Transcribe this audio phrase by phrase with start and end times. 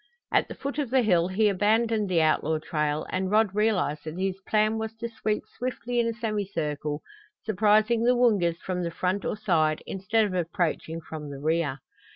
[0.31, 4.17] At the foot of the hill he abandoned the outlaw trail and Rod realized that
[4.17, 7.03] his plan was to sweep swiftly in a semicircle,
[7.43, 11.81] surprising the Woongas from the front or side instead of approaching from the rear.